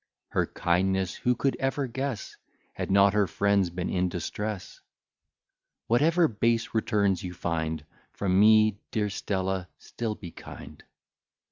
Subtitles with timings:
[0.29, 2.35] Her kindness who could ever guess,
[2.73, 4.81] Had not her friends been in distress?
[5.85, 10.83] Whatever base returns you find From me, dear Stella, still be kind.